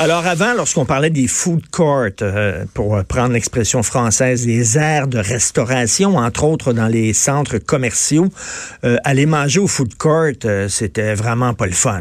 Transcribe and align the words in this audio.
Alors 0.00 0.26
avant, 0.26 0.54
lorsqu'on 0.54 0.86
parlait 0.86 1.10
des 1.10 1.26
food 1.26 1.60
courts, 1.70 2.06
euh, 2.22 2.64
pour 2.72 3.04
prendre 3.04 3.34
l'expression 3.34 3.82
française, 3.82 4.46
des 4.46 4.78
aires 4.78 5.08
de 5.08 5.18
restauration, 5.18 6.16
entre 6.16 6.44
autres 6.44 6.72
dans 6.72 6.86
les 6.86 7.12
centres 7.12 7.58
commerciaux, 7.58 8.30
euh, 8.82 8.96
aller 9.04 9.26
manger 9.26 9.60
au 9.60 9.66
food 9.66 9.94
court, 9.96 10.32
euh, 10.46 10.70
c'était 10.70 11.12
vraiment 11.12 11.52
pas 11.52 11.66
le 11.66 11.72
fun. 11.72 12.00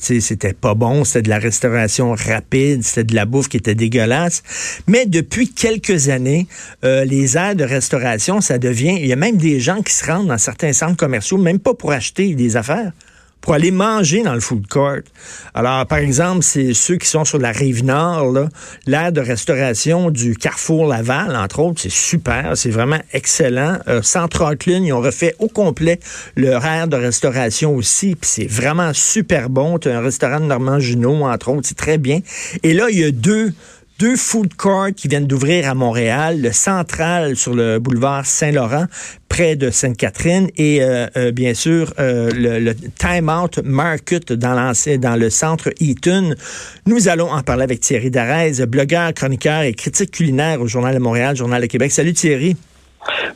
C'était 0.00 0.52
pas 0.52 0.74
bon, 0.74 1.02
c'était 1.02 1.22
de 1.22 1.28
la 1.30 1.40
restauration 1.40 2.14
rapide, 2.14 2.84
c'était 2.84 3.02
de 3.02 3.16
la 3.16 3.24
bouffe 3.24 3.48
qui 3.48 3.56
était 3.56 3.74
dégueulasse. 3.74 4.44
Mais 4.86 5.04
depuis 5.04 5.52
quelques 5.52 6.08
années, 6.08 6.46
les 6.84 7.36
aires 7.36 7.56
de 7.56 7.64
restauration, 7.64 8.40
ça 8.40 8.58
devient, 8.58 8.96
il 9.00 9.08
y 9.08 9.12
a 9.12 9.16
même 9.16 9.38
des 9.38 9.58
gens 9.58 9.82
qui 9.82 9.92
se 9.92 10.06
rendent 10.06 10.28
dans 10.28 10.38
certains 10.38 10.72
centres 10.72 10.96
commerciaux, 10.96 11.36
même 11.36 11.58
pas 11.58 11.74
pour 11.74 11.90
acheter 11.90 12.36
des 12.36 12.56
affaires 12.56 12.92
pour 13.42 13.52
aller 13.52 13.70
manger 13.70 14.22
dans 14.22 14.34
le 14.34 14.40
food 14.40 14.66
court. 14.68 15.02
Alors, 15.52 15.84
par 15.86 15.98
exemple, 15.98 16.42
c'est 16.42 16.72
ceux 16.72 16.96
qui 16.96 17.08
sont 17.08 17.26
sur 17.26 17.38
la 17.38 17.52
rive 17.52 17.84
nord, 17.84 18.32
l'aire 18.86 19.12
de 19.12 19.20
restauration 19.20 20.10
du 20.10 20.36
Carrefour 20.36 20.86
Laval, 20.86 21.36
entre 21.36 21.58
autres, 21.58 21.82
c'est 21.82 21.92
super, 21.92 22.52
c'est 22.54 22.70
vraiment 22.70 23.00
excellent. 23.12 23.78
Euh, 23.88 24.00
Central 24.00 24.56
ils 24.66 24.92
ont 24.92 25.00
refait 25.00 25.34
au 25.38 25.48
complet 25.48 25.98
leur 26.36 26.64
aire 26.64 26.86
de 26.86 26.96
restauration 26.96 27.74
aussi, 27.74 28.14
puis 28.14 28.30
c'est 28.30 28.46
vraiment 28.46 28.92
super 28.94 29.50
bon. 29.50 29.78
Tu 29.78 29.90
un 29.90 30.00
restaurant 30.00 30.40
de 30.40 30.46
Normand 30.46 30.78
Junot, 30.78 31.24
entre 31.24 31.50
autres, 31.50 31.66
c'est 31.66 31.76
très 31.76 31.98
bien. 31.98 32.20
Et 32.62 32.72
là, 32.74 32.86
il 32.90 32.98
y 32.98 33.04
a 33.04 33.10
deux 33.10 33.52
deux 33.98 34.16
food 34.16 34.54
courts 34.54 34.88
qui 34.96 35.08
viennent 35.08 35.26
d'ouvrir 35.26 35.68
à 35.68 35.74
Montréal, 35.74 36.40
le 36.40 36.52
Central 36.52 37.36
sur 37.36 37.54
le 37.54 37.78
boulevard 37.78 38.26
Saint-Laurent, 38.26 38.86
près 39.28 39.56
de 39.56 39.70
Sainte-Catherine, 39.70 40.48
et 40.56 40.82
euh, 40.82 41.06
euh, 41.16 41.32
bien 41.32 41.54
sûr 41.54 41.92
euh, 41.98 42.30
le, 42.34 42.74
Time 42.74 43.28
Out 43.28 43.60
Market 43.64 44.32
dans, 44.32 44.72
dans 44.98 45.16
le 45.16 45.30
centre 45.30 45.70
Eaton. 45.80 46.34
Nous 46.86 47.08
allons 47.08 47.30
en 47.30 47.42
parler 47.42 47.62
avec 47.62 47.80
Thierry 47.80 48.10
Darès, 48.10 48.60
blogueur, 48.62 49.14
chroniqueur 49.14 49.62
et 49.62 49.72
critique 49.72 50.10
culinaire 50.10 50.60
au 50.60 50.66
Journal 50.66 50.94
de 50.94 51.00
Montréal, 51.00 51.36
Journal 51.36 51.62
de 51.62 51.66
Québec. 51.66 51.92
Salut 51.92 52.12
Thierry. 52.12 52.56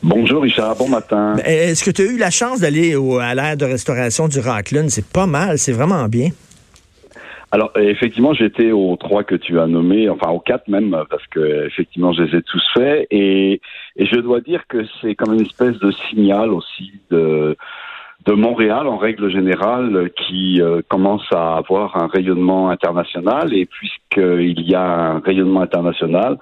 Bonjour 0.03 0.43
Richard, 0.43 0.75
bon 0.75 0.87
matin. 0.87 1.35
Est-ce 1.43 1.83
que 1.83 1.91
tu 1.91 2.01
as 2.03 2.05
eu 2.05 2.17
la 2.17 2.29
chance 2.29 2.59
d'aller 2.59 2.95
à 3.21 3.35
l'aire 3.35 3.57
de 3.57 3.65
restauration 3.65 4.27
du 4.27 4.39
Rockland? 4.39 4.89
C'est 4.89 5.05
pas 5.05 5.25
mal, 5.25 5.57
c'est 5.57 5.73
vraiment 5.73 6.07
bien. 6.07 6.29
Alors 7.51 7.71
effectivement, 7.77 8.33
j'étais 8.33 8.71
aux 8.71 8.97
trois 8.97 9.23
que 9.23 9.35
tu 9.35 9.59
as 9.59 9.67
nommés, 9.67 10.09
enfin 10.09 10.31
aux 10.31 10.39
quatre 10.39 10.67
même, 10.67 11.03
parce 11.09 11.25
que 11.27 11.65
effectivement, 11.65 12.11
je 12.11 12.23
les 12.23 12.37
ai 12.37 12.41
tous 12.41 12.63
faits, 12.73 13.07
et, 13.09 13.61
et 13.95 14.05
je 14.05 14.17
dois 14.17 14.41
dire 14.41 14.67
que 14.67 14.85
c'est 15.01 15.15
comme 15.15 15.33
une 15.33 15.45
espèce 15.45 15.79
de 15.79 15.91
signal 16.09 16.51
aussi 16.51 16.99
de 17.09 17.55
de 18.27 18.33
Montréal 18.33 18.87
en 18.87 18.97
règle 18.97 19.29
générale 19.29 20.09
qui 20.27 20.61
euh, 20.61 20.81
commence 20.89 21.25
à 21.31 21.55
avoir 21.55 21.95
un 21.95 22.07
rayonnement 22.07 22.69
international. 22.69 23.53
Et 23.53 23.65
puisqu'il 23.65 24.61
y 24.61 24.75
a 24.75 25.13
un 25.13 25.19
rayonnement 25.19 25.61
international, 25.61 26.37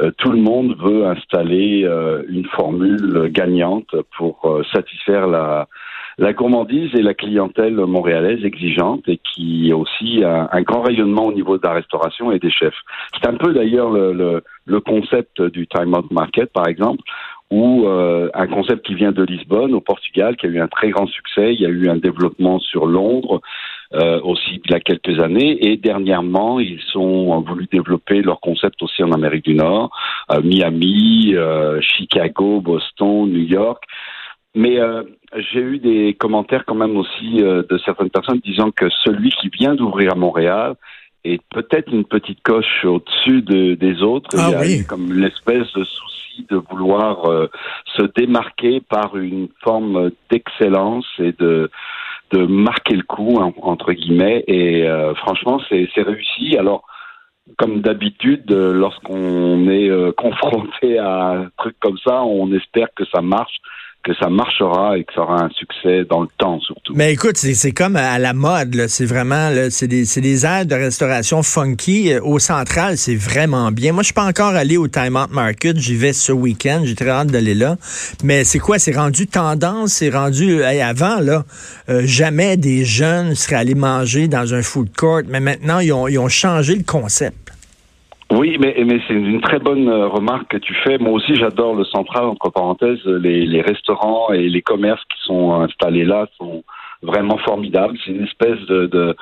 euh, 0.00 0.12
tout 0.18 0.30
le 0.30 0.38
monde 0.38 0.76
veut 0.78 1.06
installer 1.06 1.82
euh, 1.84 2.22
une 2.28 2.44
formule 2.44 3.28
gagnante 3.32 3.94
pour 4.16 4.62
satisfaire 4.72 5.26
la 5.26 5.66
la 6.18 6.32
gourmandise 6.32 6.94
et 6.94 7.02
la 7.02 7.14
clientèle 7.14 7.74
montréalaise 7.74 8.44
exigeante 8.44 9.06
et 9.06 9.18
qui 9.18 9.72
aussi 9.72 10.22
un, 10.24 10.62
grand 10.62 10.82
rayonnement 10.82 11.26
au 11.26 11.32
niveau 11.32 11.58
de 11.58 11.66
la 11.66 11.74
restauration 11.74 12.32
et 12.32 12.38
des 12.38 12.50
chefs. 12.50 12.78
C'est 13.14 13.28
un 13.28 13.34
peu 13.34 13.52
d'ailleurs 13.52 13.90
le, 13.90 14.12
le, 14.12 14.42
le, 14.64 14.80
concept 14.80 15.42
du 15.42 15.66
Time 15.66 15.92
Out 15.94 16.10
Market, 16.10 16.50
par 16.52 16.68
exemple, 16.68 17.02
ou 17.50 17.86
euh, 17.86 18.28
un 18.34 18.46
concept 18.46 18.84
qui 18.86 18.94
vient 18.94 19.12
de 19.12 19.22
Lisbonne, 19.22 19.74
au 19.74 19.80
Portugal, 19.80 20.36
qui 20.36 20.46
a 20.46 20.48
eu 20.48 20.60
un 20.60 20.68
très 20.68 20.90
grand 20.90 21.06
succès. 21.06 21.54
Il 21.54 21.60
y 21.60 21.66
a 21.66 21.68
eu 21.68 21.88
un 21.88 21.96
développement 21.96 22.58
sur 22.58 22.86
Londres 22.86 23.40
euh, 23.94 24.20
aussi 24.22 24.60
il 24.64 24.70
y 24.72 24.74
a 24.74 24.80
quelques 24.80 25.20
années, 25.20 25.64
et 25.64 25.76
dernièrement, 25.76 26.58
ils 26.58 26.82
ont 26.96 27.40
voulu 27.42 27.68
développer 27.70 28.20
leur 28.20 28.40
concept 28.40 28.82
aussi 28.82 29.04
en 29.04 29.12
Amérique 29.12 29.44
du 29.44 29.54
Nord, 29.54 29.90
euh, 30.32 30.40
Miami, 30.42 31.34
Chicago, 31.80 32.60
Boston, 32.60 33.30
New 33.30 33.44
York. 33.44 33.84
Mais 34.56 34.80
euh, 34.80 35.02
j'ai 35.52 35.60
eu 35.60 35.78
des 35.78 36.14
commentaires 36.14 36.64
quand 36.64 36.74
même 36.74 36.96
aussi 36.96 37.42
euh, 37.42 37.62
de 37.68 37.76
certaines 37.76 38.08
personnes 38.08 38.40
disant 38.42 38.70
que 38.70 38.88
celui 39.04 39.30
qui 39.30 39.50
vient 39.50 39.74
d'ouvrir 39.74 40.12
à 40.12 40.14
Montréal 40.14 40.76
est 41.24 41.42
peut-être 41.50 41.92
une 41.92 42.06
petite 42.06 42.42
coche 42.42 42.84
au-dessus 42.84 43.42
de, 43.42 43.74
des 43.74 44.02
autres. 44.02 44.30
Ah, 44.38 44.46
Il 44.48 44.52
y 44.52 44.54
a 44.54 44.60
oui. 44.60 44.86
comme 44.86 45.12
l'espèce 45.12 45.70
de 45.74 45.84
souci 45.84 46.46
de 46.48 46.56
vouloir 46.56 47.26
euh, 47.26 47.50
se 47.96 48.02
démarquer 48.16 48.80
par 48.80 49.18
une 49.18 49.48
forme 49.62 50.10
d'excellence 50.30 51.06
et 51.18 51.32
de 51.38 51.70
de 52.32 52.44
marquer 52.44 52.96
le 52.96 53.04
coup 53.04 53.36
entre 53.38 53.92
guillemets. 53.92 54.42
Et 54.48 54.88
euh, 54.88 55.14
franchement, 55.14 55.60
c'est 55.68 55.86
réussi. 55.98 56.56
Alors 56.56 56.82
comme 57.58 57.82
d'habitude, 57.82 58.50
lorsqu'on 58.50 59.68
est 59.68 59.90
confronté 60.16 60.98
à 60.98 61.28
un 61.32 61.48
truc 61.58 61.76
comme 61.78 61.98
ça, 61.98 62.22
on 62.24 62.50
espère 62.52 62.88
que 62.96 63.04
ça 63.04 63.20
marche 63.20 63.60
que 64.06 64.14
ça 64.14 64.28
marchera 64.30 64.96
et 64.96 65.04
que 65.04 65.12
ça 65.12 65.22
aura 65.22 65.42
un 65.42 65.50
succès 65.50 66.04
dans 66.08 66.22
le 66.22 66.28
temps 66.38 66.60
surtout. 66.60 66.94
Mais 66.94 67.12
écoute, 67.12 67.36
c'est 67.36 67.72
comme 67.72 67.96
à 67.96 68.20
la 68.20 68.34
mode, 68.34 68.86
c'est 68.86 69.04
vraiment, 69.04 69.50
c'est 69.70 69.88
des, 69.88 70.04
des 70.04 70.46
aides 70.46 70.68
de 70.68 70.76
restauration 70.76 71.42
funky. 71.42 72.12
Euh, 72.12 72.20
au 72.22 72.38
central, 72.38 72.96
c'est 72.98 73.16
vraiment 73.16 73.72
bien. 73.72 73.92
Moi, 73.92 74.02
je 74.02 74.06
suis 74.06 74.14
pas 74.14 74.26
encore 74.26 74.54
allé 74.54 74.76
au 74.76 74.86
Time 74.86 75.16
Out 75.16 75.32
Market, 75.32 75.76
j'y 75.78 75.96
vais 75.96 76.12
ce 76.12 76.30
week-end, 76.30 76.82
j'ai 76.84 76.94
très 76.94 77.10
hâte 77.10 77.28
d'aller 77.28 77.54
là. 77.54 77.76
Mais 78.22 78.44
c'est 78.44 78.60
quoi, 78.60 78.78
c'est 78.78 78.96
rendu 78.96 79.26
tendance, 79.26 79.94
c'est 79.94 80.10
rendu, 80.10 80.62
avant, 80.62 81.18
là, 81.20 81.44
euh, 81.88 82.02
jamais 82.04 82.56
des 82.56 82.84
jeunes 82.84 83.34
seraient 83.34 83.56
allés 83.56 83.74
manger 83.74 84.28
dans 84.28 84.54
un 84.54 84.62
food 84.62 84.88
court, 84.96 85.22
mais 85.26 85.40
maintenant, 85.40 85.80
ils 85.80 85.92
ont, 85.92 86.06
ils 86.06 86.18
ont 86.18 86.28
changé 86.28 86.76
le 86.76 86.84
concept. 86.84 87.55
Oui, 88.32 88.56
mais, 88.58 88.74
mais 88.84 89.00
c'est 89.06 89.14
une 89.14 89.40
très 89.40 89.60
bonne 89.60 89.88
euh, 89.88 90.08
remarque 90.08 90.48
que 90.48 90.56
tu 90.56 90.74
fais. 90.74 90.98
Moi 90.98 91.12
aussi, 91.12 91.36
j'adore 91.36 91.74
le 91.74 91.84
central, 91.84 92.24
entre 92.24 92.50
parenthèses. 92.50 93.04
Les, 93.04 93.46
les 93.46 93.62
restaurants 93.62 94.32
et 94.32 94.48
les 94.48 94.62
commerces 94.62 95.04
qui 95.04 95.22
sont 95.22 95.54
installés 95.54 96.04
là 96.04 96.26
sont 96.36 96.64
vraiment 97.02 97.38
formidables. 97.38 97.96
C'est 98.04 98.10
une 98.10 98.24
espèce 98.24 98.58
de, 98.66 98.86
de 98.86 99.16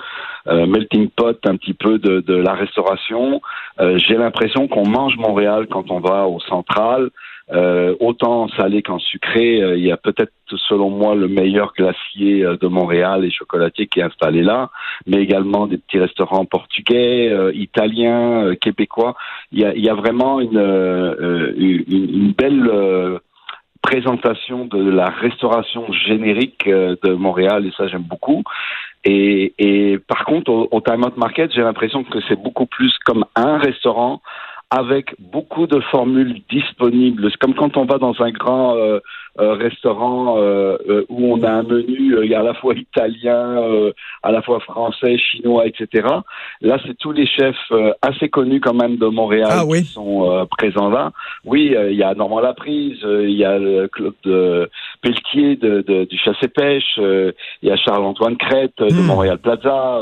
euh, 0.46 0.66
melting 0.66 1.10
pot 1.10 1.38
un 1.44 1.56
petit 1.56 1.74
peu 1.74 1.98
de, 1.98 2.20
de 2.20 2.34
la 2.34 2.54
restauration. 2.54 3.42
Euh, 3.80 3.98
J'ai 3.98 4.14
l'impression 4.14 4.68
qu'on 4.68 4.88
mange 4.88 5.16
Montréal 5.18 5.66
quand 5.70 5.90
on 5.90 6.00
va 6.00 6.26
au 6.26 6.40
central. 6.40 7.10
Euh, 7.52 7.94
autant 8.00 8.48
salé 8.56 8.82
qu'en 8.82 8.98
sucré, 8.98 9.62
euh, 9.62 9.76
il 9.76 9.84
y 9.84 9.92
a 9.92 9.98
peut-être, 9.98 10.32
selon 10.68 10.88
moi, 10.88 11.14
le 11.14 11.28
meilleur 11.28 11.74
glacier 11.74 12.42
euh, 12.42 12.56
de 12.56 12.66
Montréal 12.68 13.22
et 13.22 13.30
chocolatier 13.30 13.86
qui 13.86 14.00
est 14.00 14.02
installé 14.02 14.42
là, 14.42 14.70
mais 15.06 15.18
également 15.18 15.66
des 15.66 15.76
petits 15.76 15.98
restaurants 15.98 16.46
portugais, 16.46 17.28
euh, 17.30 17.52
italiens, 17.54 18.46
euh, 18.46 18.54
québécois. 18.54 19.14
Il 19.52 19.60
y 19.60 19.64
a, 19.66 19.74
il 19.74 19.84
y 19.84 19.90
a 19.90 19.94
vraiment 19.94 20.40
une, 20.40 20.58
une, 20.58 21.84
une, 21.86 22.32
belle 22.32 22.70
présentation 23.82 24.64
de 24.64 24.90
la 24.90 25.10
restauration 25.10 25.92
générique 25.92 26.66
de 26.66 27.12
Montréal, 27.12 27.66
et 27.66 27.72
ça 27.76 27.88
j'aime 27.88 28.04
beaucoup. 28.04 28.42
Et, 29.04 29.52
et 29.58 29.98
par 29.98 30.24
contre, 30.24 30.50
au, 30.50 30.68
au 30.70 30.80
Time 30.80 31.04
Out 31.04 31.18
Market, 31.18 31.52
j'ai 31.52 31.60
l'impression 31.60 32.04
que 32.04 32.18
c'est 32.26 32.40
beaucoup 32.42 32.64
plus 32.64 32.96
comme 33.04 33.26
un 33.36 33.58
restaurant 33.58 34.22
avec 34.74 35.14
beaucoup 35.20 35.68
de 35.68 35.78
formules 35.92 36.40
disponibles. 36.50 37.30
C'est 37.30 37.38
comme 37.38 37.54
quand 37.54 37.76
on 37.76 37.84
va 37.84 37.98
dans 37.98 38.20
un 38.20 38.32
grand 38.32 38.74
euh, 38.76 38.98
euh, 39.40 39.52
restaurant 39.54 40.36
euh, 40.38 40.76
euh, 40.88 41.04
où 41.08 41.32
on 41.32 41.42
a 41.44 41.50
un 41.50 41.62
menu 41.62 42.14
euh, 42.16 42.38
à 42.38 42.42
la 42.42 42.54
fois 42.54 42.74
italien, 42.74 43.62
euh, 43.62 43.92
à 44.24 44.32
la 44.32 44.42
fois 44.42 44.58
français, 44.58 45.16
chinois, 45.16 45.66
etc. 45.66 46.08
Là, 46.60 46.78
c'est 46.84 46.98
tous 46.98 47.12
les 47.12 47.26
chefs 47.26 47.72
assez 48.02 48.28
connus 48.28 48.60
quand 48.60 48.74
même 48.74 48.96
de 48.96 49.06
Montréal 49.06 49.48
ah, 49.48 49.64
oui. 49.64 49.82
qui 49.82 49.92
sont 49.92 50.46
présents 50.50 50.88
là. 50.88 51.12
Oui, 51.44 51.72
il 51.90 51.96
y 51.96 52.02
a 52.02 52.12
Normand 52.14 52.40
Laprise, 52.40 52.98
il 53.02 53.36
y 53.36 53.44
a 53.44 53.58
le 53.58 53.86
club 53.86 54.14
de 54.24 54.68
Pelletier 55.04 55.56
de, 55.56 55.82
de, 55.86 56.04
du 56.04 56.16
chasse 56.16 56.36
et 56.42 56.48
pêche, 56.48 56.98
il 56.98 57.68
y 57.68 57.70
a 57.70 57.76
Charles-Antoine 57.76 58.36
Crête 58.38 58.72
de 58.78 58.88
Hmm. 58.94 59.06
Montréal 59.06 59.36
Plaza. 59.38 60.00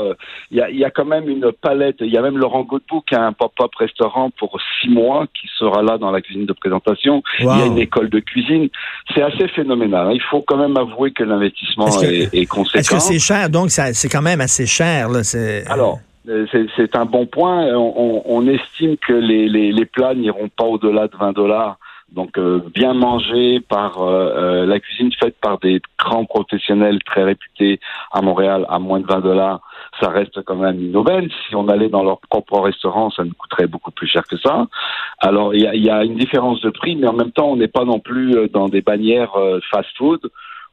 Il 0.49 0.57
y, 0.57 0.61
a, 0.61 0.69
il 0.69 0.77
y 0.77 0.85
a 0.85 0.89
quand 0.91 1.03
même 1.05 1.27
une 1.29 1.51
palette. 1.61 1.97
Il 1.99 2.07
y 2.07 2.17
a 2.17 2.21
même 2.21 2.37
Laurent 2.37 2.63
Godbout 2.63 3.01
qui 3.07 3.15
a 3.15 3.21
un 3.25 3.33
pop-up 3.33 3.71
restaurant 3.77 4.29
pour 4.39 4.57
six 4.81 4.87
mois 4.89 5.25
qui 5.33 5.47
sera 5.59 5.81
là 5.83 5.97
dans 5.97 6.09
la 6.11 6.21
cuisine 6.21 6.45
de 6.45 6.53
présentation. 6.53 7.21
Wow. 7.41 7.51
Il 7.53 7.59
y 7.59 7.61
a 7.63 7.65
une 7.65 7.77
école 7.79 8.09
de 8.09 8.19
cuisine. 8.19 8.69
C'est 9.13 9.21
assez 9.23 9.47
phénoménal. 9.49 10.09
Il 10.13 10.21
faut 10.21 10.41
quand 10.41 10.57
même 10.57 10.77
avouer 10.77 11.11
que 11.11 11.23
l'investissement 11.23 11.85
que- 11.87 12.05
est, 12.05 12.33
est 12.33 12.45
conséquent. 12.45 12.79
Est-ce 12.79 12.89
que 12.89 12.99
c'est 12.99 13.19
cher? 13.19 13.49
Donc, 13.49 13.71
c'est 13.71 14.09
quand 14.09 14.21
même 14.21 14.39
assez 14.41 14.65
cher. 14.65 15.09
Là. 15.09 15.23
c'est- 15.23 15.65
Alors, 15.69 15.99
c'est 16.25 16.95
un 16.95 17.05
bon 17.05 17.25
point. 17.25 17.65
On, 17.75 18.21
on 18.25 18.47
estime 18.47 18.95
que 18.97 19.11
les, 19.13 19.49
les, 19.49 19.73
les 19.73 19.85
plats 19.85 20.13
n'iront 20.15 20.47
pas 20.47 20.63
au-delà 20.63 21.07
de 21.09 21.17
20 21.17 21.33
dollars. 21.33 21.77
Donc 22.13 22.37
euh, 22.37 22.61
bien 22.75 22.93
mangé 22.93 23.59
par 23.59 24.01
euh, 24.01 24.33
euh, 24.35 24.65
la 24.67 24.79
cuisine 24.79 25.11
faite 25.19 25.35
par 25.41 25.57
des 25.57 25.81
grands 25.97 26.25
professionnels 26.25 26.99
très 27.03 27.23
réputés 27.23 27.79
à 28.11 28.21
Montréal 28.21 28.67
à 28.69 28.77
moins 28.77 28.99
de 28.99 29.07
20 29.07 29.21
dollars, 29.21 29.61
ça 29.99 30.09
reste 30.09 30.43
quand 30.43 30.55
même 30.55 30.79
une 30.79 30.95
aubaine. 30.95 31.27
Si 31.47 31.55
on 31.55 31.67
allait 31.69 31.89
dans 31.89 32.03
leur 32.03 32.19
propre 32.29 32.59
restaurant, 32.59 33.09
ça 33.09 33.23
nous 33.23 33.33
coûterait 33.33 33.65
beaucoup 33.65 33.89
plus 33.89 34.07
cher 34.07 34.23
que 34.29 34.37
ça. 34.37 34.67
Alors 35.19 35.55
il 35.55 35.61
y 35.61 35.67
a, 35.67 35.75
y 35.75 35.89
a, 35.89 36.03
une 36.03 36.15
différence 36.15 36.61
de 36.61 36.69
prix, 36.69 36.95
mais 36.95 37.07
en 37.07 37.13
même 37.13 37.31
temps 37.31 37.49
on 37.49 37.55
n'est 37.55 37.67
pas 37.67 37.83
non 37.83 37.99
plus 37.99 38.47
dans 38.49 38.69
des 38.69 38.81
bannières 38.81 39.33
fast-food 39.71 40.21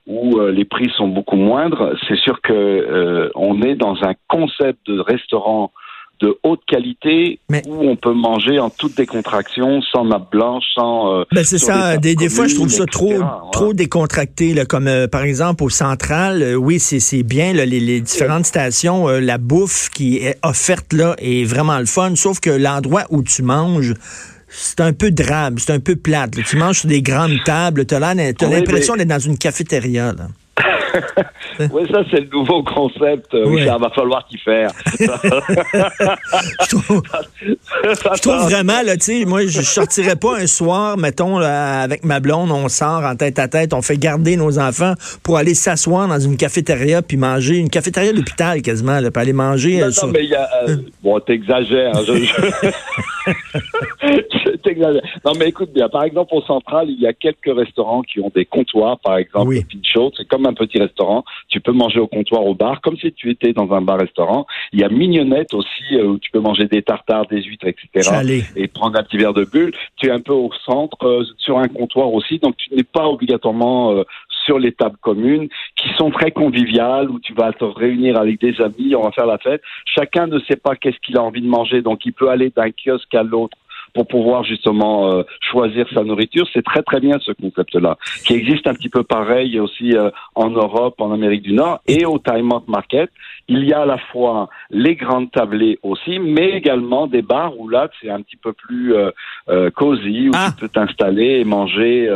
où 0.07 0.41
les 0.41 0.65
prix 0.65 0.91
sont 0.97 1.09
beaucoup 1.09 1.37
moindres. 1.37 1.95
C'est 2.07 2.19
sûr 2.19 2.41
que 2.43 3.31
on 3.35 3.63
est 3.63 3.77
dans 3.77 3.97
un 4.03 4.15
concept 4.29 4.87
de 4.87 5.01
restaurant 5.01 5.73
de 6.21 6.39
haute 6.43 6.61
qualité 6.67 7.41
où 7.67 7.89
on 7.89 7.97
peut 7.97 8.13
manger 8.13 8.59
en 8.59 8.71
toute 8.71 8.97
décontraction, 8.97 9.81
sans 9.83 10.05
nappe 10.05 10.31
blanche, 10.31 10.65
sans. 10.75 11.21
Euh, 11.21 11.25
ben 11.33 11.45
c'est 11.45 11.59
ça. 11.59 11.97
Des, 11.97 12.15
des, 12.15 12.29
fois, 12.29 12.47
je 12.47 12.55
trouve 12.55 12.69
ça 12.69 12.87
trop 12.87 13.15
trop 13.53 13.73
décontracté. 13.73 14.55
Là, 14.55 14.65
comme 14.65 14.87
euh, 14.87 15.09
par 15.09 15.23
exemple 15.23 15.65
au 15.65 15.71
central, 15.71 16.43
euh, 16.43 16.55
oui, 16.55 16.79
c'est 16.79 17.23
bien 17.23 17.53
les, 17.53 17.67
les, 17.67 18.01
différentes 18.01 18.47
stations, 18.47 19.09
la 19.09 19.39
bouffe 19.39 19.89
qui 19.91 20.19
est 20.19 20.39
offerte 20.43 20.93
là 20.93 21.15
est 21.19 21.45
vraiment 21.45 21.79
le 21.79 21.87
fun. 21.87 22.15
Sauf 22.17 22.41
que 22.41 22.51
l'endroit 22.51 23.05
où 23.11 23.23
tu 23.23 23.43
manges 23.43 23.95
c'est 24.53 24.81
un 24.81 24.93
peu 24.93 25.13
drabe, 25.13 25.61
c'est 25.61 25.73
un 25.73 25.79
peu 25.79 25.95
plate. 25.95 26.33
Tu 26.45 26.57
manges 26.57 26.81
sur 26.81 26.89
des 26.89 27.03
grandes 27.03 27.39
tables, 27.45 27.87
tu 27.87 27.95
as 27.95 28.01
l'impression 28.01 28.97
d'être 28.97 29.09
dans 29.09 29.21
une 29.21 29.39
cafétéria. 29.39 30.13
Là. 30.13 30.27
oui, 31.73 31.83
ça, 31.91 32.03
c'est 32.11 32.21
le 32.21 32.29
nouveau 32.33 32.63
concept. 32.63 33.37
Ça 33.65 33.79
va 33.79 33.91
falloir 33.91 34.27
t'y 34.27 34.39
faire. 34.39 34.71
je, 35.01 36.77
trouve, 38.21 38.43
vraiment, 38.51 38.83
là, 38.83 38.97
tu 38.97 39.05
sais, 39.05 39.25
moi, 39.25 39.47
je 39.47 39.61
sortirais 39.63 40.17
pas 40.17 40.39
un 40.39 40.47
soir, 40.47 40.97
mettons, 40.97 41.39
avec 41.39 42.05
ma 42.05 42.21
blonde, 42.21 42.51
on 42.51 42.69
sort 42.69 43.05
en 43.05 43.17
tête 43.17 43.39
à 43.39 43.49
tête, 43.49 43.73
on 43.75 43.83
fait 43.83 43.97
garder 43.99 44.37
nos 44.37 44.59
enfants 44.59 44.95
pour 45.23 45.37
aller 45.37 45.55
s'asseoir 45.55 46.09
dans 46.09 46.19
une 46.19 46.37
cafétéria 46.37 47.03
puis 47.03 47.17
manger, 47.17 47.57
une 47.57 47.71
cafétéria 47.71 48.13
d'hôpital 48.13 48.63
quasiment, 48.63 49.01
là, 49.01 49.11
pour 49.11 49.23
aller 49.23 49.33
manger. 49.33 49.79
Non, 49.79 49.87
euh, 49.87 50.07
mais 50.13 50.25
il 50.25 50.31
y 50.31 50.35
a. 50.35 50.49
Euh, 50.69 50.77
bon, 51.03 51.19
t'exagères. 51.21 51.93
Hein, 51.97 52.03
non, 55.25 55.33
mais 55.39 55.49
écoute 55.49 55.73
bien. 55.73 55.89
Par 55.89 56.05
exemple, 56.05 56.35
au 56.35 56.43
Central, 56.43 56.89
il 56.89 57.01
y 57.01 57.07
a 57.07 57.13
quelques 57.13 57.55
restaurants 57.55 58.03
qui 58.03 58.21
ont 58.21 58.31
des 58.35 58.45
comptoirs, 58.45 58.99
par 58.99 59.17
exemple, 59.19 59.49
oui. 59.49 59.65
Pinchot. 59.65 60.13
C'est 60.17 60.27
comme 60.27 60.47
un 60.47 60.55
petit 60.55 60.79
restaurant. 60.79 61.25
Tu 61.49 61.61
peux 61.61 61.73
manger 61.73 62.01
au 62.01 62.07
comptoir 62.07 62.45
au 62.45 62.55
bar, 62.55 62.81
comme 62.81 62.97
si 62.97 63.13
tu 63.13 63.31
étais 63.31 63.53
dans 63.53 63.73
un 63.73 63.81
bar-restaurant. 63.81 64.47
Il 64.73 64.81
y 64.81 64.85
a 64.85 64.89
Mignonnette 64.89 65.55
aussi, 65.55 65.85
euh, 65.93 66.07
où 66.07 66.19
tu 66.19 66.31
peux 66.31 66.41
manger 66.41 66.67
des 66.67 66.83
tartares, 66.83 67.27
des 67.27 67.43
huîtres, 67.43 67.67
etc. 67.67 68.49
Et 68.57 68.69
prendre 68.69 68.99
un 68.99 69.03
petit 69.03 69.19
verre 69.19 69.35
de 69.35 69.45
bulle. 69.45 69.73
Tu 69.97 70.09
es 70.09 70.11
un 70.11 70.21
peu 70.21 70.33
au 70.33 70.51
centre, 70.65 70.97
euh, 71.07 71.25
sur 71.39 71.59
un 71.59 71.69
comptoir 71.69 72.13
aussi. 72.13 72.39
Donc, 72.39 72.57
tu 72.57 72.75
n'es 72.75 72.85
pas 72.85 73.07
obligatoirement 73.07 73.93
euh, 73.93 74.05
sur 74.45 74.59
les 74.59 74.73
tables 74.73 74.97
communes 75.01 75.49
qui 75.77 75.89
sont 75.97 76.11
très 76.11 76.31
conviviales 76.31 77.11
où 77.11 77.21
tu 77.21 77.35
vas 77.35 77.53
te 77.53 77.65
réunir 77.65 78.19
avec 78.19 78.41
des 78.41 78.61
amis, 78.61 78.95
on 78.95 79.03
va 79.03 79.13
faire 79.13 79.27
la 79.27 79.39
fête. 79.39 79.63
Chacun 79.85 80.27
ne 80.27 80.39
sait 80.41 80.57
pas 80.57 80.77
qu'est-ce 80.77 80.99
qu'il 81.05 81.17
a 81.17 81.23
envie 81.23 81.43
de 81.43 81.47
manger, 81.47 81.83
donc 81.83 82.05
il 82.05 82.13
peut 82.13 82.29
aller 82.29 82.51
d'un 82.51 82.71
kiosque 82.71 83.15
à 83.15 83.23
l'autre 83.23 83.57
pour 83.95 84.07
pouvoir 84.07 84.45
justement 84.45 85.13
euh, 85.13 85.23
choisir 85.51 85.87
sa 85.93 86.03
nourriture. 86.03 86.47
C'est 86.53 86.65
très 86.65 86.83
très 86.83 87.01
bien 87.01 87.19
ce 87.21 87.33
concept-là, 87.33 87.97
qui 88.25 88.35
existe 88.35 88.67
un 88.67 88.75
petit 88.75 88.89
peu 88.89 89.03
pareil 89.03 89.59
aussi 89.59 89.93
euh, 89.95 90.11
en 90.35 90.51
Europe, 90.51 91.01
en 91.01 91.13
Amérique 91.13 91.43
du 91.43 91.53
Nord 91.53 91.81
et 91.87 92.05
au 92.05 92.19
Time 92.19 92.53
Out 92.53 92.69
Market. 92.69 93.11
Il 93.49 93.65
y 93.65 93.73
a 93.73 93.81
à 93.81 93.87
la 93.87 93.99
fois 93.99 94.49
les 94.71 94.95
grandes 94.95 95.31
tablées 95.33 95.79
aussi, 95.83 96.19
mais 96.21 96.51
également 96.51 97.07
des 97.07 97.23
bars 97.23 97.59
où 97.59 97.69
là 97.69 97.89
c'est 98.01 98.11
un 98.11 98.23
petit 98.23 98.37
peu 98.37 98.53
plus 98.53 98.95
euh, 98.95 99.11
euh 99.49 99.71
cosy, 99.71 100.29
où 100.29 100.33
ah. 100.35 100.51
tu 100.51 100.61
peux 100.61 100.69
t'installer 100.69 101.41
et 101.41 101.45
manger 101.45 102.09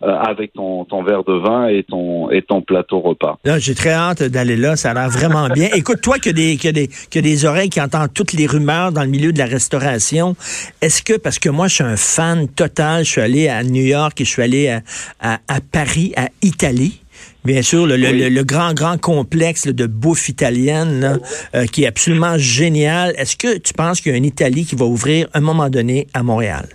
avec 0.00 0.52
ton, 0.52 0.84
ton 0.84 1.02
verre 1.02 1.24
de 1.24 1.34
vin 1.34 1.68
et 1.68 1.84
ton 1.84 2.30
et 2.30 2.42
ton 2.42 2.62
plateau 2.62 3.00
repas. 3.00 3.38
J'ai 3.58 3.74
très 3.74 3.92
hâte 3.92 4.22
d'aller 4.22 4.56
là, 4.56 4.76
ça 4.76 4.90
a 4.90 4.94
l'air 4.94 5.10
vraiment 5.10 5.48
bien. 5.48 5.68
Écoute, 5.74 6.00
toi 6.00 6.18
que 6.18 6.30
des, 6.30 6.56
que 6.56 6.68
des, 6.68 6.88
que 6.88 7.18
des 7.18 7.44
oreilles 7.44 7.70
qui 7.70 7.80
entendent 7.80 8.12
toutes 8.12 8.32
les 8.32 8.46
rumeurs 8.46 8.92
dans 8.92 9.02
le 9.02 9.08
milieu 9.08 9.32
de 9.32 9.38
la 9.38 9.46
restauration, 9.46 10.34
est-ce 10.80 11.02
que 11.02 11.16
parce 11.22 11.38
que 11.38 11.48
moi, 11.48 11.68
je 11.68 11.74
suis 11.76 11.84
un 11.84 11.96
fan 11.96 12.48
total. 12.48 13.04
Je 13.04 13.10
suis 13.10 13.20
allé 13.20 13.48
à 13.48 13.62
New 13.62 13.82
York 13.82 14.20
et 14.20 14.24
je 14.24 14.30
suis 14.30 14.42
allé 14.42 14.80
à, 15.20 15.38
Paris, 15.72 16.12
à 16.16 16.28
Italie. 16.42 17.00
Bien 17.44 17.62
sûr, 17.62 17.86
le, 17.86 18.42
grand, 18.42 18.74
grand 18.74 19.00
complexe 19.00 19.66
de 19.66 19.86
bouffe 19.86 20.28
italienne 20.28 21.20
euh, 21.54 21.64
qui 21.66 21.84
est 21.84 21.86
absolument 21.86 22.36
génial. 22.36 23.14
Est-ce 23.16 23.36
que 23.36 23.58
tu 23.58 23.72
penses 23.72 24.00
qu'il 24.00 24.12
y 24.12 24.14
a 24.14 24.18
une 24.18 24.26
Italie 24.26 24.64
qui 24.64 24.76
va 24.76 24.84
ouvrir 24.84 25.26
à 25.32 25.38
un 25.38 25.40
moment 25.40 25.70
donné 25.70 26.06
à 26.12 26.22
Montréal? 26.22 26.66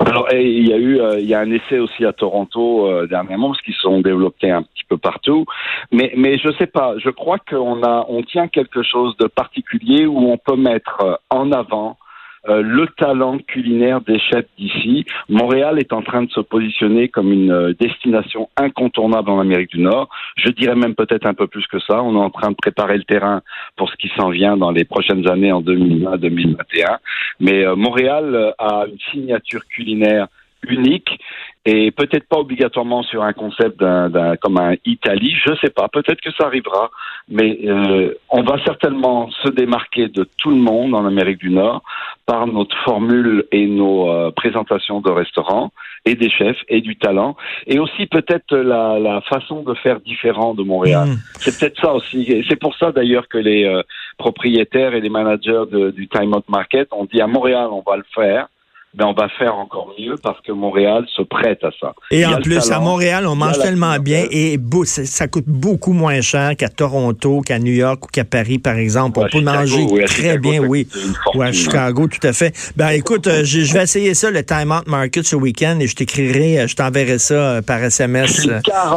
Alors, 0.00 0.26
il 0.32 0.68
y 0.68 0.72
a 0.72 0.76
eu, 0.76 1.00
euh, 1.00 1.20
il 1.20 1.26
y 1.26 1.34
a 1.34 1.40
un 1.40 1.50
essai 1.50 1.78
aussi 1.78 2.04
à 2.04 2.12
Toronto 2.12 2.86
euh, 2.86 3.06
dernièrement, 3.06 3.50
parce 3.50 3.62
qu'ils 3.62 3.74
sont 3.74 4.00
développés 4.00 4.50
un 4.50 4.62
petit 4.62 4.84
peu 4.88 4.98
partout. 4.98 5.46
Mais, 5.92 6.12
mais 6.16 6.36
je 6.36 6.50
sais 6.58 6.66
pas. 6.66 6.94
Je 6.98 7.10
crois 7.10 7.38
qu'on 7.38 7.82
a, 7.84 8.04
on 8.08 8.22
tient 8.22 8.48
quelque 8.48 8.82
chose 8.82 9.16
de 9.18 9.26
particulier 9.26 10.06
où 10.06 10.18
on 10.30 10.36
peut 10.36 10.56
mettre 10.56 11.20
en 11.30 11.52
avant 11.52 11.96
euh, 12.48 12.60
le 12.62 12.88
talent 12.88 13.38
culinaire 13.38 14.00
des 14.00 14.18
chefs 14.18 14.46
d'ici. 14.58 15.04
Montréal 15.28 15.78
est 15.78 15.92
en 15.92 16.02
train 16.02 16.22
de 16.22 16.30
se 16.30 16.40
positionner 16.40 17.08
comme 17.08 17.32
une 17.32 17.52
euh, 17.52 17.74
destination 17.78 18.48
incontournable 18.56 19.30
en 19.30 19.38
Amérique 19.38 19.70
du 19.70 19.80
Nord. 19.80 20.08
Je 20.36 20.50
dirais 20.50 20.74
même 20.74 20.94
peut-être 20.94 21.26
un 21.26 21.34
peu 21.34 21.46
plus 21.46 21.66
que 21.68 21.78
ça. 21.78 22.02
On 22.02 22.16
est 22.16 22.24
en 22.24 22.30
train 22.30 22.50
de 22.50 22.56
préparer 22.56 22.96
le 22.96 23.04
terrain 23.04 23.42
pour 23.76 23.88
ce 23.90 23.96
qui 23.96 24.10
s'en 24.16 24.30
vient 24.30 24.56
dans 24.56 24.72
les 24.72 24.84
prochaines 24.84 25.28
années 25.30 25.52
en 25.52 25.62
2020-2021. 25.62 26.98
Mais 27.38 27.64
euh, 27.64 27.76
Montréal 27.76 28.54
a 28.58 28.86
une 28.88 28.98
signature 29.12 29.64
culinaire 29.66 30.26
unique 30.68 31.18
et 31.64 31.92
peut-être 31.92 32.26
pas 32.28 32.38
obligatoirement 32.38 33.04
sur 33.04 33.22
un 33.22 33.32
concept 33.32 33.78
d'un, 33.78 34.36
comme 34.36 34.58
un 34.58 34.74
Italie, 34.84 35.34
je 35.46 35.54
sais 35.60 35.70
pas, 35.70 35.86
peut-être 35.88 36.20
que 36.20 36.32
ça 36.32 36.46
arrivera, 36.46 36.90
mais 37.28 37.58
euh, 37.64 38.14
on 38.30 38.42
va 38.42 38.56
certainement 38.64 39.30
se 39.30 39.48
démarquer 39.48 40.08
de 40.08 40.26
tout 40.38 40.50
le 40.50 40.56
monde 40.56 40.94
en 40.94 41.06
Amérique 41.06 41.38
du 41.38 41.50
Nord 41.50 41.82
par 42.26 42.48
notre 42.48 42.76
formule 42.78 43.44
et 43.52 43.66
nos 43.66 44.10
euh, 44.10 44.32
présentations 44.32 45.00
de 45.00 45.10
restaurants 45.10 45.70
et 46.04 46.16
des 46.16 46.30
chefs 46.30 46.58
et 46.68 46.80
du 46.80 46.96
talent 46.96 47.36
et 47.68 47.78
aussi 47.78 48.06
peut-être 48.06 48.56
la, 48.56 48.98
la 48.98 49.20
façon 49.20 49.62
de 49.62 49.74
faire 49.74 50.00
différent 50.00 50.54
de 50.54 50.64
Montréal. 50.64 51.10
Mmh. 51.10 51.16
C'est 51.38 51.58
peut-être 51.58 51.80
ça 51.80 51.92
aussi. 51.92 52.44
C'est 52.48 52.58
pour 52.58 52.76
ça 52.76 52.90
d'ailleurs 52.90 53.28
que 53.28 53.38
les 53.38 53.64
euh, 53.64 53.82
propriétaires 54.18 54.94
et 54.94 55.00
les 55.00 55.10
managers 55.10 55.64
de, 55.70 55.92
du 55.92 56.08
Time 56.08 56.34
Out 56.34 56.48
Market 56.48 56.88
ont 56.92 57.04
dit 57.04 57.20
à 57.20 57.28
Montréal 57.28 57.68
on 57.70 57.84
va 57.88 57.96
le 57.96 58.04
faire 58.12 58.48
ben 58.94 59.06
on 59.06 59.14
va 59.14 59.28
faire 59.30 59.54
encore 59.54 59.94
mieux 59.98 60.16
parce 60.22 60.38
que 60.42 60.52
Montréal 60.52 61.06
se 61.16 61.22
prête 61.22 61.64
à 61.64 61.70
ça. 61.80 61.94
Et 62.10 62.26
en 62.26 62.40
plus, 62.42 62.70
à 62.70 62.78
Montréal, 62.78 63.26
on 63.26 63.34
mange 63.34 63.58
tellement 63.58 63.98
bien 63.98 64.26
et 64.30 64.58
ça 64.84 65.28
coûte 65.28 65.46
beaucoup 65.46 65.94
moins 65.94 66.20
cher 66.20 66.56
qu'à 66.56 66.68
Toronto, 66.68 67.40
qu'à 67.40 67.58
New 67.58 67.72
York 67.72 68.04
ou 68.04 68.08
qu'à 68.08 68.24
Paris, 68.24 68.58
par 68.58 68.76
exemple. 68.76 69.18
On 69.18 69.28
peut 69.28 69.40
manger 69.40 69.86
très 70.06 70.36
bien, 70.36 70.60
oui. 70.60 70.86
Ou 71.34 71.40
à 71.40 71.52
Chicago, 71.52 72.06
tout 72.06 72.26
à 72.26 72.34
fait. 72.34 72.52
Ben 72.76 72.90
écoute, 72.90 73.26
euh, 73.26 73.44
je, 73.44 73.72
vais 73.72 73.82
essayer 73.82 74.12
ça, 74.12 74.30
le 74.30 74.44
Time 74.44 74.72
Out 74.72 74.86
Market 74.86 75.24
ce 75.24 75.36
week-end 75.36 75.78
et 75.80 75.86
je 75.86 75.96
t'écrirai, 75.96 76.60
euh, 76.60 76.66
je 76.66 76.76
t'enverrai 76.76 77.18
ça 77.18 77.34
euh, 77.34 77.62
par 77.62 77.82
SMS, 77.82 78.46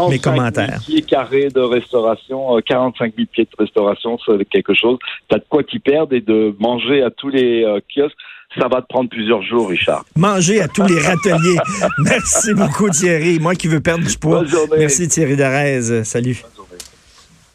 mes 0.10 0.20
commentaires. 0.20 0.80
000 0.80 0.80
pieds 0.86 1.02
carrés 1.04 1.48
de 1.50 1.62
restauration, 1.62 2.60
45 2.66 3.14
000 3.16 3.28
pieds 3.32 3.46
de 3.46 3.64
restauration, 3.64 4.18
c'est 4.26 4.44
quelque 4.46 4.74
chose. 4.74 4.98
T'as 5.30 5.38
de 5.38 5.46
quoi 5.48 5.64
t'y 5.64 5.80
perdre 5.80 6.14
et 6.14 6.22
de 6.22 6.54
manger 6.60 7.02
à 7.02 7.12
tous 7.12 7.30
les 7.30 7.66
kiosques 7.94 8.18
ça 8.58 8.68
va 8.68 8.82
te 8.82 8.88
prendre 8.88 9.10
plusieurs 9.10 9.42
jours, 9.42 9.70
Richard. 9.70 10.06
Manger 10.16 10.62
à 10.62 10.68
tous 10.68 10.84
les 10.84 11.00
râteliers. 11.00 11.58
Merci 12.00 12.54
beaucoup, 12.54 12.90
Thierry. 12.90 13.40
Moi 13.40 13.56
qui 13.56 13.68
veux 13.68 13.82
perdre 13.82 14.06
du 14.06 14.18
poids. 14.18 14.44
Merci, 14.78 15.08
Thierry 15.08 15.36
Darez. 15.36 16.04
Salut. 16.04 16.44